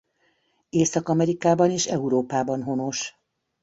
[0.69, 3.15] Észak-Amerikában és Európában honos.